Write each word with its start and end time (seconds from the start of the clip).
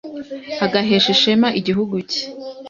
agahesha 0.65 1.09
ishema 1.15 1.47
igihugu 1.59 1.95
cye 2.11 2.23